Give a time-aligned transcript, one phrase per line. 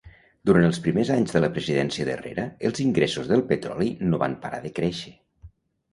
[0.49, 4.63] Durant els primers anys de la presidència d'Herrera, els ingressos del petroli no van parar
[4.65, 5.17] de créixer.